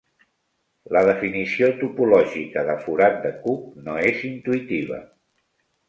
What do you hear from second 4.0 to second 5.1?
és intuïtiva.